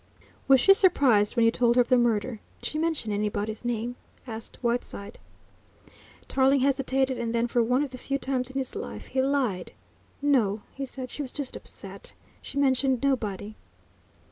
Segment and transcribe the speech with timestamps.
[0.47, 2.39] "Was she surprised when you told her of the murder?
[2.59, 5.19] Did she mention anybody's name?" asked Whiteside.
[6.27, 9.73] Tarling hesitated, and then, for one of the few times in his life, he lied.
[10.19, 12.15] "No," he said, "she was just upset...
[12.41, 13.53] she mentioned nobody."